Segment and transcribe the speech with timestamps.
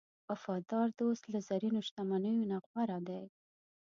[0.29, 3.23] وفادار دوست له زرینو شتمنیو نه غوره دی.